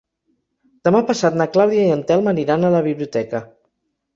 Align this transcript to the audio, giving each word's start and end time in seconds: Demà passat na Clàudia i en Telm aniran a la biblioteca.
Demà 0.87 1.01
passat 1.09 1.37
na 1.41 1.47
Clàudia 1.57 1.83
i 1.83 1.91
en 1.99 2.03
Telm 2.13 2.33
aniran 2.33 2.65
a 2.65 2.73
la 2.77 2.83
biblioteca. 2.89 3.47